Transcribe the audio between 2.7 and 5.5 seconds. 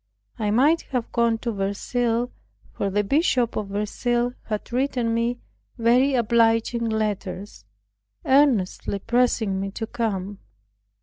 for the Bishop of Verceil had written me